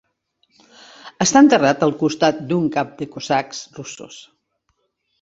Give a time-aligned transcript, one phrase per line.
[1.25, 4.23] Està enterrat al costat d'un cap de cosacs russos.